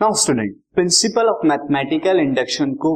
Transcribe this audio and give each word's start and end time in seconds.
Now 0.00 0.14
student, 0.14 0.54
principle 0.74 1.28
of 1.28 1.46
mathematical 1.46 2.20
induction 2.20 2.72
को 2.74 2.90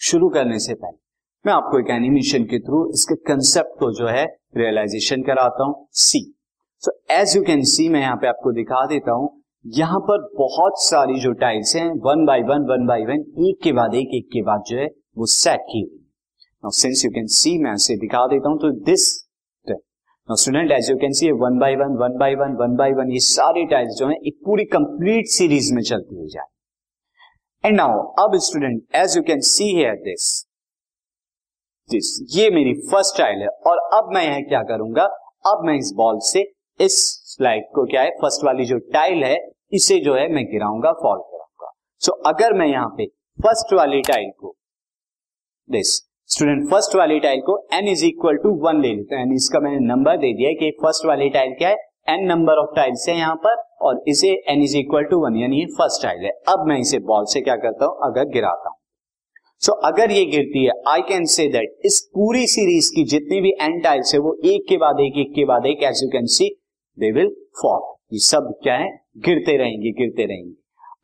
शुरू 0.00 0.28
करने 0.28 0.58
से 0.58 0.74
पहले, 0.74 0.96
मैं 1.44 1.52
आपको 1.52 1.78
एक 1.78 1.90
एनिमेशन 1.90 2.44
के 2.44 2.58
थ्रू 2.60 2.78
इसके 2.92 3.14
कंसेप्ट 3.24 3.78
को 3.80 3.90
जो 3.94 4.06
है 4.06 4.24
रियलाइजेशन 4.56 5.22
कराता 5.22 5.64
हूँ 5.64 5.86
see 5.94 6.20
so 6.82 6.92
as 7.14 7.36
you 7.36 7.42
can 7.42 7.62
see 7.72 7.88
मैं 7.88 8.00
यहाँ 8.00 8.16
पे 8.16 8.28
आपको 8.28 8.52
दिखा 8.52 8.84
देता 8.86 9.12
हूँ, 9.12 9.28
यहाँ 9.64 10.00
पर 10.00 10.26
बहुत 10.38 10.82
सारी 10.82 11.20
जो 11.20 11.32
टाइल्स 11.42 11.74
हैं 11.76 11.88
one 12.06 12.24
by 12.26 12.42
one 12.50 12.66
one 12.70 12.86
by 12.86 13.04
one 13.06 13.24
एक 13.48 13.62
के 13.64 13.72
बाद 13.72 13.94
एक 13.94 14.14
एक 14.14 14.28
के 14.32 14.42
बाद 14.42 14.64
जो 14.68 14.78
है 14.78 14.88
वो 15.18 15.26
सेट 15.28 15.66
की 15.70 15.82
हुई 15.84 16.78
सिंस 16.78 17.04
यू 17.04 17.10
कैन 17.10 17.26
सी 17.34 17.56
मैं 17.64 17.74
इसे 17.74 17.96
दिखा 17.98 18.26
देता 18.26 18.48
हूँ 18.48 18.58
तो 18.60 18.70
this 18.84 19.06
student 20.36 20.72
as 20.72 20.90
you 20.90 20.96
can 20.96 21.12
see 21.12 21.30
one 21.32 21.58
by 21.58 21.74
one 21.76 21.96
one 22.00 22.16
by 22.18 22.34
one 22.34 22.56
one 22.56 22.74
by 22.76 22.92
one 22.92 23.10
ये 23.12 23.20
सारी 23.26 23.64
टाइल्स 23.66 23.94
जो 23.98 24.08
है 24.08 24.14
एक 24.26 24.38
पूरी 24.44 24.64
कंप्लीट 24.74 25.26
सीरीज़ 25.26 25.72
में 25.74 25.82
चलती 25.82 26.16
हुई 26.16 26.28
जाए 26.28 27.68
एंड 27.68 27.76
नाउ 27.76 28.02
अब 28.24 28.36
student 28.46 28.82
as 28.96 29.16
you 29.16 29.22
can 29.22 29.40
see 29.50 29.72
here 29.76 29.94
this 30.02 30.26
this 31.90 32.10
ये 32.36 32.50
मेरी 32.50 32.74
फ़र्स्ट 32.90 33.18
टाइल 33.18 33.42
है। 33.42 33.48
और 33.66 33.78
अब 33.98 34.10
मैं 34.14 34.24
यह 34.24 34.40
क्या 34.48 34.62
करूँगा? 34.62 35.04
अब 35.46 35.64
मैं 35.64 35.74
इस 35.74 35.92
बॉल 35.96 36.18
से 36.22 36.40
इस 36.80 36.96
स्लाइड 37.26 37.64
को 37.74 37.84
क्या 37.86 38.02
है 38.02 38.10
फ़र्स्ट 38.10 38.44
वाली 38.44 38.64
जो 38.64 38.78
टाइल 38.92 39.24
है 39.24 39.36
इसे 39.72 39.98
जो 40.00 40.14
है 40.14 40.28
मैं 40.32 40.44
गिराऊँगा 40.44 40.92
फॉल 40.92 41.18
कराऊँगा। 41.18 41.72
सो 42.02 42.12
so, 42.12 42.18
अगर 42.26 42.52
मैं 42.52 42.66
यहाँ 42.66 42.88
पे 42.98 43.06
फ़र्स्ट 43.38 43.72
वाली 43.74 44.00
टाइल 44.02 44.30
को 44.40 44.54
दिस 45.68 45.98
स्टूडेंट 46.30 46.64
फ़र्स्ट 46.70 46.94
वाली 46.96 47.18
टाइल 47.20 47.40
को 47.40 47.54
n 47.74 47.86
is 47.88 48.04
equal 48.06 48.36
to 48.36 48.50
one 48.64 48.80
ले 48.82 48.88
लेते 48.88 49.16
हैं। 49.16 49.34
इसका 49.34 49.60
मैंने 49.60 49.78
नंबर 49.82 50.16
दे 50.16 50.32
दिया 50.32 50.50
कि 50.52 50.70
फ़र्स्ट 50.82 51.06
वाली 51.06 51.28
टाइल 51.30 51.54
क्या 51.58 51.68
है? 51.68 51.76
एन 52.08 52.26
नंबर 52.26 52.58
ऑफ़ 52.62 52.74
टाइल्स 52.76 53.08
है 53.08 53.16
यहाँ 53.16 53.36
पर 53.44 53.62
और 53.82 54.02
इसे 54.08 54.32
n 54.50 54.62
is 54.62 54.76
equal 54.78 55.04
to 55.04 55.20
one 55.20 55.36
यानी 55.36 55.64
फ़र्स्ट 55.78 56.02
टाइल 56.02 56.24
है। 56.24 56.30
अब 56.48 56.66
मैं 56.68 56.78
इसे 56.78 56.98
बॉल 57.08 57.24
से 57.28 57.40
क्या 57.40 57.56
करता 57.56 57.86
हूँ? 57.86 57.96
अगर 58.04 58.28
गिराता 58.28 58.68
हूँ। 58.68 58.76
सो 59.62 59.72
so, 59.72 59.78
अगर 59.84 60.10
ये 60.10 60.24
गिरती 60.26 60.64
है 60.64 60.72
आई 60.88 61.02
कैन 61.08 61.24
से 61.36 61.48
दैट 61.48 61.86
इस 61.86 62.00
पूरी 62.14 62.46
सीरीज़ 62.48 62.90
की 62.96 63.04
जितनी 63.10 63.40
भी 63.40 63.52
एन 63.62 63.80
टाइल्स 63.80 64.14
है 64.14 64.20
वो 64.20 64.36
एक 64.44 64.68
के 64.68 64.76
बाद 64.76 65.00
एक 65.00 65.18
एक 65.18 65.34
के 65.34 65.44
बाद 65.44 65.66
एक 65.66 65.82
as 65.82 66.02
you 66.02 66.08
can 66.10 66.26
see 66.36 66.54
they 66.98 67.10
will 67.12 67.34
fall 67.62 67.80
ये 68.12 68.18
सब 68.26 68.54
क्या 68.62 68.76
है? 68.76 68.90
गिरते 69.18 69.56
रहेंगे 69.56 69.90
गिरते 69.98 70.26
रहेंगे। 70.26 70.54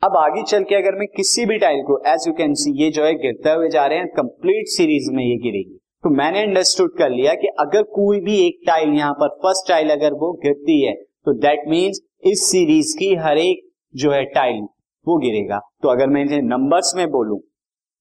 अब 0.05 0.17
आगे 0.19 0.43
चल 0.43 0.65
के 0.65 0.75
अगर 0.75 0.95
मैं 0.95 1.07
किसी 1.09 1.45
भी 1.47 1.57
टाइल 1.59 1.79
को 1.83 1.97
एज 2.07 2.25
यू 2.29 2.33
कैन 2.35 2.55
सी 2.55 2.71
ये 2.79 2.91
जो 2.91 3.05
है 3.05 3.13
गिरते 3.19 3.51
हुए 3.51 3.69
जा 3.69 3.85
रहे 3.87 3.99
हैं 3.99 4.09
कंप्लीट 4.09 4.67
सीरीज़ 4.69 5.11
में 5.13 5.23
ये 5.25 5.37
गिरेगी। 5.37 5.79
तो 6.05 6.11
मैंने 6.11 6.43
अंडरस्टूड 6.43 6.97
कर 6.99 7.11
लिया 7.11 7.35
कि 7.35 7.49
अगर 7.61 7.83
कोई 7.93 8.21
भी 8.21 8.37
एक 8.47 8.59
टाइल 8.67 8.91
यहाँ 8.91 9.13
पर 9.13 9.29
फ़र्स्ट 9.37 9.69
टाइल 9.69 9.91
अगर 9.91 10.15
वो 10.15 10.33
गिरती 10.43 10.81
है 10.83 10.93
तो 10.95 11.33
दैट 11.39 11.63
मीन्स 11.69 12.01
इस 12.25 12.45
सीरीज़ 12.51 12.95
की 12.99 13.15
हर 13.17 13.39
एक 13.39 13.63
जो 13.95 14.11
है 14.13 14.25
टाइल 14.35 14.61
वो 15.07 15.17
गिरेगा। 15.19 15.61
तो 15.83 15.89
अगर 15.89 16.09
मैं 16.09 16.25
इसे 16.25 16.41
नंबर्स 16.43 16.93
में 16.97 17.07
बोलूँ, 17.11 17.41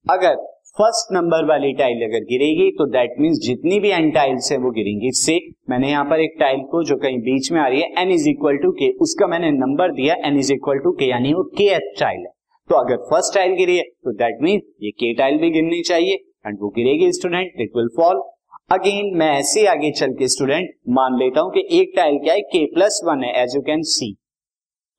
अगर 0.06 0.36
फ़र्स्ट 0.78 1.12
नंबर 1.14 1.46
वाली 1.46 1.72
टाइल 1.74 2.02
अगर 2.04 2.24
गिरेगी 2.26 2.70
तो 2.78 2.86
दैट 2.92 3.16
मीन्स 3.22 3.40
जितनी 3.40 3.80
भी 3.80 3.90
एन 3.92 4.10
टाइल्स 4.12 4.52
है 4.52 4.58
वो 4.58 4.70
गिरेंगी। 4.72 5.08
इससे 5.08 5.36
मैंने 5.70 5.90
यहाँ 5.90 6.06
पर 6.06 6.20
एक 6.20 6.36
टाइल 6.40 6.62
को 6.72 6.82
जो 6.84 6.96
कहीं 6.98 7.20
बीच 7.20 7.52
में 7.52 7.60
आ 7.62 7.68
रही 7.68 7.82
है 7.82 8.02
एन 8.02 8.12
इज़ 8.12 8.28
इक्वल 8.30 8.58
टू 8.58 8.72
के 8.72 8.90
उसका 9.00 9.28
मैंने 9.28 9.52
नंबर 9.52 9.92
दिया 9.92 10.16
एन 10.28 10.40
इज़ 10.40 10.52
इक्वल 10.54 10.80
टू 10.84 10.92
के 10.92 11.10
यानी 11.10 11.34
वो 11.34 11.44
के 11.58 11.68
एथ 11.74 11.94
टाइल 12.00 12.20
है। 12.20 12.32
तो 12.70 12.76
अगर 12.76 12.98
फ़र्स्ट 13.12 13.34
टाइल 13.36 13.54
गिरी 13.54 13.76
है 13.78 13.84
तो 13.84 14.14
दैट 14.14 14.42
मीन 14.44 14.62
ये 14.84 14.92
के 14.94 15.14
टाइल 15.14 15.38
भी 15.38 15.52
गिरनी 15.52 15.82
चाहिए 15.82 16.16
एंड 16.48 16.58
वो 16.62 16.70
गिरेगी 16.78 17.12
student 17.12 17.62
it 17.62 17.78
will 17.78 17.90
fall 17.98 18.24
again 18.72 19.16
मैं 19.18 19.32
ऐसे 19.32 19.68
आगे 19.68 19.92
चल 19.92 20.14
के 20.14 20.28
स्टूडेंट 20.30 20.74
मान 20.92 21.20
लेता 21.20 21.42
हूँ 21.42 21.52
कि 21.52 21.68
एक 21.80 21.94
टाइल 21.96 22.18
क्या 22.18 22.34
है 22.34 22.42
के 22.50 22.66
प्लस 22.74 23.02
वन 23.06 23.24
है 23.24 23.32
एज 23.44 23.56
यू 23.56 23.62
कैन 23.62 23.82
सी 23.92 24.14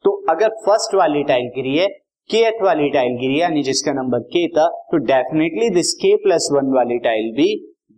तो 0.05 0.17
अगर 0.31 0.57
फ़र्स्ट 0.67 0.95
वाली 0.95 1.25
टाइल 1.25 1.51
गिरी 1.55 1.77
है 1.77 1.89
के 2.31 2.39
एथ 2.39 2.63
वाली 2.63 2.89
टाइल 2.91 3.17
गिरी 3.17 3.41
यानी 3.41 3.63
जिसका 3.63 3.93
नंबर 3.93 4.21
के 4.29 4.47
था 4.49 4.67
तो 4.93 4.99
definitely 5.07 5.69
this 5.71 5.93
k 5.95 6.15
plus 6.17 6.49
one 6.53 6.73
वाली 6.77 6.99
टाइल 6.99 7.31
भी 7.33 7.49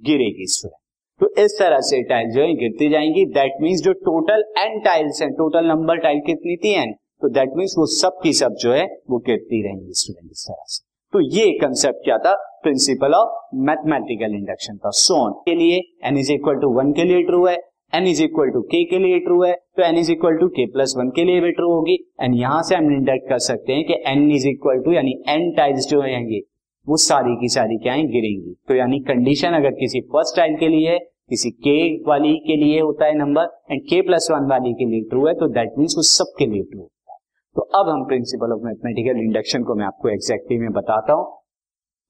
गिरेगी 0.03 0.47
स्टूडेंट 0.47 0.81
तो 1.21 1.43
इस 1.43 1.57
तरह 1.59 1.81
से 1.81 2.03
टाइल 2.03 2.31
जो 2.31 2.41
है, 2.43 2.55
गिरती 2.55 2.89
जाएँगी। 2.89 3.25
दैट 3.25 3.53
मीन्स 3.61 3.83
जो 3.83 3.93
टोटल 3.93 4.43
एन 4.59 4.81
टाइल्स 4.81 5.23
हैं 5.23 5.31
टोटल 5.33 5.67
नंबर 5.67 5.97
टाइल 5.97 6.21
कितनी 6.27 6.57
थी 6.57 6.73
एन 6.75 6.93
तो 7.23 7.29
दैट 7.29 7.51
मीन्स 7.57 7.75
वो 7.79 7.87
सब 7.87 8.19
की 8.23 8.33
सब 8.33 8.55
जो 8.55 8.73
है, 8.73 8.85
वो 9.11 9.19
गिरती 9.19 9.63
रहेंगी 9.63 9.93
स्टूडेंट 9.93 10.31
इस 10.33 10.45
तरह 10.49 10.65
से। 10.67 10.85
तो 11.13 11.21
ये 11.37 11.51
कंसेप्ट 11.59 12.05
क्या 12.05 12.19
था? 12.19 12.35
प्रिंसिपल 12.63 13.15
ऑफ़ 13.15 13.57
मैथमेटिकल 13.57 14.35
इंडक्शन 14.35 14.77
था। 14.77 14.91
सोन 14.91 15.33
के 15.47 15.55
लिए 15.55 15.81
n 16.05 16.19
is 16.19 16.33
equal 16.33 16.55
to 16.55 16.73
one 16.75 16.93
के 16.93 17.05
लिए 17.05 17.23
ट्रू 17.23 17.45
है। 17.47 17.57
एन 17.93 18.07
इज़ 18.07 18.23
इक्वल 18.23 18.51
टू 18.51 18.61
के 18.65 18.83
के 18.85 18.99
लिए 18.99 19.19
ट्रू 19.21 19.43
है 19.43 19.53
तो 19.77 19.83
n 19.83 19.99
is 19.99 20.11
equal 20.13 20.37
to 20.37 20.49
k 20.51 20.67
plus 20.73 20.95
one 20.99 21.11
के 21.11 21.25
लिए 21.25 21.41
भी 21.41 21.51
ट्रू 21.53 21.71
होगी। 21.73 21.95
एंड 22.21 22.35
यहाँ 22.37 22.63
से 22.63 22.75
हम 22.75 22.91
इंडक्ट 22.93 23.29
कर 23.29 23.39
सकते 23.41 23.73
हैं 23.73 23.85
कि 23.87 23.95
एन 24.07 24.31
इज़ 24.33 24.47
इक्वल 24.49 24.83
टू 24.85 24.93
यानी 24.93 25.13
एन 25.29 25.51
टाइल्स 25.57 25.89
जो 25.89 26.01
है 26.03 26.41
वो 26.87 26.97
सारी 26.99 27.35
की 27.37 27.49
सारी 27.49 27.77
क्या 27.79 27.95
गिरेंगी। 28.09 28.55
तो 28.69 28.75
यानी 28.75 28.99
कंडीशन 29.03 29.53
अगर 29.55 29.71
किसी 29.75 30.01
फ़र्स्ट 30.03 30.37
टाइल 30.37 30.57
के 30.57 30.69
लिए 30.69 30.91
है, 30.91 30.99
किसी 31.31 31.51
के 31.51 31.79
वाली 32.05 32.35
के 32.41 32.57
लिए 32.57 32.81
होता 32.81 33.07
है 33.07 33.15
number 33.15 33.49
and 33.71 33.81
k 33.83 34.01
plus 34.03 34.29
one 34.31 34.47
वाली 34.51 34.73
के 34.75 34.85
लिए 34.85 35.01
ट्रू 35.11 35.27
है 35.27 35.35
तो 35.35 35.49
दैट 35.55 35.79
मीन्स 35.79 35.97
वो 35.97 36.03
सबके 36.05 36.47
लिए 36.47 36.63
ट्रू 36.63 36.81
होता 36.81 37.13
है। 37.13 37.19
तो 37.57 37.63
अब 37.81 37.89
हम 37.89 38.05
प्रिंसिपल 38.07 38.53
ऑफ़ 38.53 38.65
मैथमेटिकल 38.65 39.21
इंडक्शन 39.21 39.63
को 39.63 39.75
मैं 39.75 39.87
आपको 39.87 40.09
एग्जैक्टली 40.09 40.59
में 40.59 40.71
बताता 40.73 41.13
हूँ। 41.13 41.27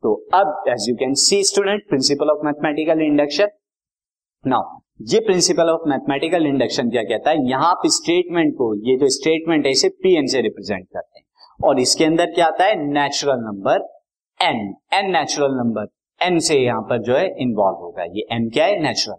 तो 0.02 0.14
अब 0.34 0.64
as 0.68 0.88
you 0.88 0.94
can 0.96 1.14
see 1.20 1.42
student 1.44 1.88
principle 1.88 2.30
of 2.30 2.44
mathematical 2.46 3.02
induction 3.02 3.48
now 4.44 4.78
ये 5.00 5.18
प्रिंसिपल 5.20 5.70
ऑफ़ 5.70 5.88
मैथमेटिकल 5.88 6.46
इंडक्शन 6.46 6.90
क्या 6.90 7.02
कहता 7.02 7.30
है? 7.30 7.48
यहाँ 7.48 7.70
आप 7.70 7.82
स्टेटमेंट 7.86 8.52
को, 8.54 8.74
ये 8.86 8.96
जो 8.96 9.08
स्टेटमेंट 9.08 9.66
है, 9.66 9.72
इसे 9.72 9.88
पी 9.88 10.16
एन 10.18 10.26
से 10.26 10.40
रिप्रेजेंट 10.40 10.86
करते 10.86 11.18
हैं। 11.18 11.24
और 11.60 11.80
इसके 11.80 12.04
अंदर 12.04 12.26
क्या 12.26 12.46
आता 12.46 12.64
है? 12.64 12.74
Natural 12.92 13.38
number 13.40 13.84
n 14.40 14.74
n 14.94 15.10
natural 15.12 15.54
number 15.54 15.86
n 16.20 16.38
से 16.38 16.58
यहाँ 16.58 16.82
पर 16.82 17.02
जो 17.02 17.16
है 17.16 17.26
इन्वॉल्व 17.42 17.76
होगा। 17.76 18.04
ये 18.04 18.26
एन 18.32 18.48
क्या 18.50 18.64
है? 18.64 18.80
नेचुरल 18.82 19.16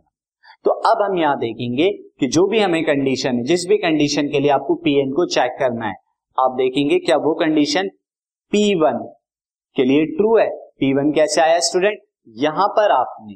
तो 0.66 0.72
अब 0.72 1.02
हम 1.04 1.18
यहाँ 1.18 1.38
देखेंगे 1.40 1.92
कि 2.20 2.28
जो 2.28 2.46
भी 2.48 2.60
हमें 2.60 2.84
कंडीशन 2.84 3.36
है, 3.36 3.44
जिस 3.44 3.66
भी 3.68 3.78
कंडीशन 3.78 4.28
के 4.28 4.40
लिए 4.40 4.52
आपको 4.52 4.76
पी 4.76 5.00
एन 5.02 5.12
को 5.12 5.26
चेक 5.28 5.56
करना 5.60 5.88
है, 5.88 5.96
आप 6.38 6.56
देखेंगे 6.58 7.00
क्या 7.00 7.18
वो 7.18 7.34
कंडीशन 7.36 7.90
पी 8.54 8.74
वन 8.76 9.04
के 9.76 9.84
लिए 9.84 10.06
ट्रू 10.08 10.38
है। 10.38 10.50
पी 10.50 10.94
वन 10.94 11.12
कैसे 11.12 11.42
आया 11.42 11.60
स्टूडेंट 11.62 12.00
यहाँ 12.38 12.68
पर 12.68 12.92
आपने 12.92 13.36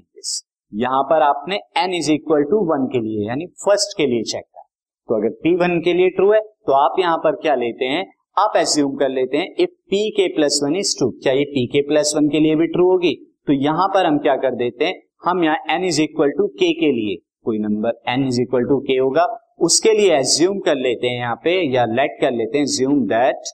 यहाँ 0.74 1.02
पर 1.04 1.22
आपने 1.22 1.56
n 1.78 1.94
is 1.94 2.12
equal 2.12 2.44
to 2.44 2.58
one 2.66 2.86
के 2.88 3.00
लिए, 3.00 3.28
यानी 3.28 3.46
फ़र्स्ट 3.66 3.98
के 3.98 4.06
लिए 4.08 4.24
चेक 4.24 4.44
कर। 4.44 4.62
तो 5.10 5.16
अगर 5.16 5.30
पी 5.44 5.56
वन 5.58 5.80
के 5.82 5.94
लिए 5.94 6.10
ट्रू 6.10 6.32
है 6.32 6.40
तो 6.40 6.74
आप 6.76 7.00
यहाँ 7.00 7.18
पर 7.18 7.36
क्या 7.38 7.56
लेते 7.56 7.86
हैं? 7.86 8.06
आप 8.38 8.54
एज्यूम 8.58 8.96
कर 8.96 9.10
लेते 9.10 9.38
हैं 9.38 9.56
if 9.60 9.70
P 9.90 10.10
k 10.12 10.28
plus 10.36 10.60
one 10.64 10.76
is 10.76 10.96
true 10.98 11.10
क्या 11.14 11.34
ये 11.34 11.44
पी 11.46 11.66
के 11.68 11.82
प्लस 11.88 12.14
वन 12.18 12.30
के 12.30 12.40
लिए 12.40 12.56
भी 12.56 12.68
ट्रू 12.68 12.90
होगी? 12.92 13.14
तो 13.48 13.54
यहाँ 13.56 13.88
पर 13.88 14.06
हम 14.06 14.18
क्या 14.20 14.36
कर 14.38 14.56
देते 14.56 14.86
हैं? 14.86 15.02
हम 15.26 15.44
यहाँ 15.44 15.58
एन 15.70 15.84
इज़ 15.86 16.02
इक्वल 16.02 16.32
टू 16.38 16.48
के 16.50 16.72
के 16.74 16.92
लिए, 16.92 17.16
कोई 17.46 17.60
number 17.60 18.02
n 18.10 18.26
is 18.28 18.42
equal 18.42 18.64
to 18.66 18.80
k 18.82 18.98
होगा, 18.98 19.26
उसके 19.60 19.94
लिए 19.94 20.16
एज्यूम 20.18 20.60
कर 20.60 20.76
लेते 20.78 21.08
हैं 21.08 21.20
यहाँ 21.20 21.36
पे, 21.44 21.52
या 21.74 21.86
लेट 21.88 22.18
कर 22.22 22.32
लेते 22.34 22.58
हैं 22.58 22.66
ज्यूम 22.68 23.04
दैट 23.08 23.52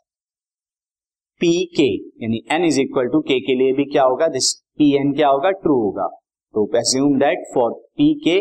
पी 1.41 1.53
के 1.75 1.87
यानी 2.23 2.43
एन 2.51 2.65
इज़ 2.65 2.79
इक्वल 2.81 3.07
टू 3.07 3.19
के 3.21 3.39
के 3.39 3.55
लिए 3.55 3.73
भी 3.73 3.85
क्या 3.85 4.03
होगा? 4.03 4.27
दिस 4.29 4.53
पी 4.77 4.95
एन 4.97 5.13
क्या 5.13 5.27
होगा? 5.29 5.51
ट्रू 5.51 5.81
होगा। 5.81 6.09
तो 6.55 6.69
assume 6.77 7.17
that 7.19 7.47
for 7.53 7.71
P 7.97 8.13
k 8.23 8.39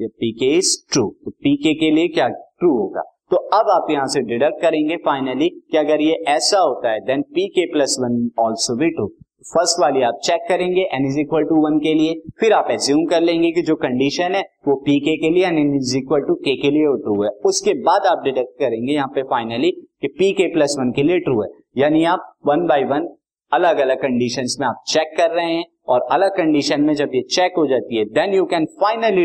P 0.00 0.30
k 0.34 0.46
is 0.58 0.76
true 0.92 1.08
तो 1.24 1.30
पी 1.32 1.56
के 1.56 1.72
के 1.80 1.90
लिए 1.90 2.08
क्या 2.10 2.28
ट्रू 2.28 2.70
होगा? 2.76 3.02
तो 3.30 3.36
अब 3.56 3.68
आप 3.70 3.90
यहाँ 3.90 4.06
से 4.06 4.20
डिडक्ट 4.28 4.60
करेंगे 4.62 4.96
फाइनली 5.04 5.48
कि 5.48 5.76
अगर 5.78 6.00
ये 6.00 6.14
ऐसा 6.28 6.58
होता 6.60 6.90
है 6.92 7.00
then 7.06 7.22
P 7.34 7.46
k 7.50 7.66
plus 7.72 7.96
one 8.00 8.16
also 8.40 8.76
भी 8.78 8.90
ट्रू 8.90 9.06
फ़र्स्ट 9.46 9.80
वाली 9.80 10.02
आप 10.02 10.18
चेक 10.24 10.40
करेंगे 10.48 10.82
n 10.94 11.06
is 11.06 11.18
equal 11.20 11.44
to 11.44 11.54
one 11.62 11.78
के 11.78 11.94
लिए, 11.94 12.14
फिर 12.40 12.52
आप 12.52 12.68
एज्यूम 12.70 13.04
कर 13.06 13.20
लेंगे 13.20 13.50
कि 13.52 13.62
जो 13.62 13.74
कंडीशन 13.76 14.34
है, 14.34 14.42
वो 14.68 14.74
पी 14.84 14.98
के 15.00 15.16
के 15.20 15.30
लिए 15.30 15.46
एन 15.46 15.74
इज़ 15.76 15.96
इक्वल 15.98 16.20
टू 16.28 16.34
के 16.44 16.54
के 16.56 16.70
लिए 16.70 16.92
ट्रू 17.02 17.22
है. 17.22 17.30
उसके 17.46 17.74
बाद 17.82 18.06
आप 18.06 18.22
डिडक्ट 18.24 18.58
करेंगे 18.58 18.92
यहाँ 18.92 19.08
पे 19.14 19.22
फाइनली 19.30 19.70
कि 19.70 20.08
पी 20.18 20.32
के 20.32 20.46
प्लस 20.52 20.76
वन 20.78 20.92
के 20.92 21.02
लिए 21.02 21.18
ट्रू 21.20 21.42
है. 21.42 21.48
यानी 21.78 22.04
आप 22.06 22.32
वन 22.46 22.66
बाय 22.66 22.84
वन 22.92 23.08
अलग 23.52 23.78
अलग 23.78 24.02
कंडीशन 24.02 24.46
में 24.60 24.66
आप 24.66 24.82
चेक 24.88 25.14
कर 25.16 25.30
रहे 25.30 25.52
हैं 25.52 25.64
और 25.88 26.06
अलग 26.12 26.36
कंडीशन 26.36 26.80
में 26.80 26.94
जब 26.94 27.14
ये 27.14 27.22
चेक 27.30 27.54
हो 27.58 27.66
जाती 27.66 27.98
है 27.98 28.04
then 28.12 28.34
you 28.34 28.44
can 28.44 28.64
finally 28.80 29.24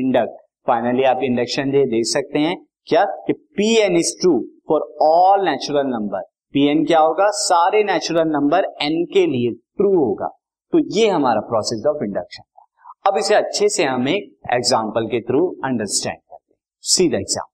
induct 0.00 0.40
finally 0.66 1.04
आप 1.04 1.20
इंडक्शन 1.22 1.70
दे 1.70 1.84
दे 1.86 2.02
सकते 2.10 2.38
हैं। 2.38 2.56
क्या? 2.88 3.04
कि 3.26 3.32
P 3.32 3.74
n 3.78 3.96
is 3.96 4.14
true 4.20 4.38
for 4.68 4.80
all 5.02 5.44
natural 5.44 5.86
number 5.86 6.22
P 6.54 6.66
n 6.70 6.84
क्या 6.84 7.00
होगा? 7.00 7.28
सारे 7.32 7.82
नेचुरल 7.84 8.28
नंबर 8.28 8.64
एन 8.82 9.04
के 9.14 9.26
लिए 9.26 9.50
ट्रू 9.50 9.94
होगा। 9.96 10.28
तो 10.72 10.78
ये 10.96 11.08
हमारा 11.08 11.40
प्रोसेस 11.48 11.86
ऑफ़ 11.88 12.04
इंडक्शन 12.04 12.42
अब 13.06 13.16
इसे 13.18 13.34
अच्छे 13.34 13.68
से 13.68 13.84
हम 13.84 14.08
एक 14.08 14.30
एग्ज़ाम्पल 14.54 15.06
के 15.06 15.20
थ्रू 15.22 15.46
अंडरस्टैंड 15.64 16.16
करते 16.16 16.52
हैं। 16.52 16.58
सीधा 16.84 17.18
example 17.18 17.53